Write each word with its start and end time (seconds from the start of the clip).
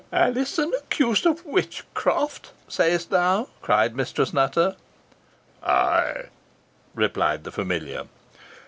"Alizon 0.11 0.73
accused 0.79 1.27
of 1.27 1.45
witchcraft 1.45 2.53
say'st 2.67 3.11
thou?" 3.11 3.49
cried 3.61 3.95
Mistress 3.95 4.33
Nutter. 4.33 4.75
"Ay," 5.61 6.29
replied 6.95 7.43
the 7.43 7.51
familiar. 7.51 8.05